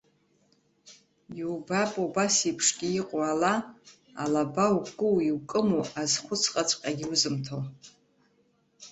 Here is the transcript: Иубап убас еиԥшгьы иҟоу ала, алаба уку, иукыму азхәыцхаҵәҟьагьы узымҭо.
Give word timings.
Иубап 1.39 1.91
убас 2.03 2.35
еиԥшгьы 2.47 2.87
иҟоу 2.99 3.23
ала, 3.31 3.53
алаба 4.23 4.65
уку, 4.77 5.15
иукыму 5.29 5.81
азхәыцхаҵәҟьагьы 6.01 7.05
узымҭо. 7.11 7.57